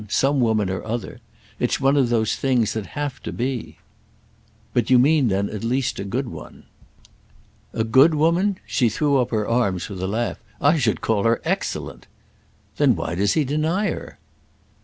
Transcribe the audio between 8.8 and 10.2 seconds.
threw up her arms with a